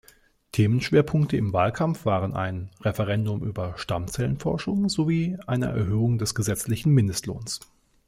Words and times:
Themenschwerpunkte 0.53 1.37
im 1.37 1.53
Wahlkampf 1.53 2.07
waren 2.07 2.33
ein 2.33 2.71
Referendum 2.81 3.43
über 3.43 3.77
Stammzellenforschung 3.77 4.89
sowie 4.89 5.37
eine 5.45 5.67
Erhöhung 5.67 6.17
des 6.17 6.33
gesetzlichen 6.33 6.91
Mindestlohns. 6.91 7.59